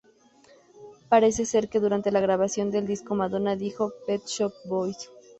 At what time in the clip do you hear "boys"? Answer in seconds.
4.65-4.97